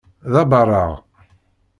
[0.31, 0.91] D abaṛeɣ.